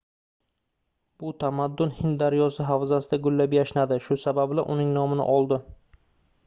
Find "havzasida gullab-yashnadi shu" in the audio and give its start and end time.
2.71-4.19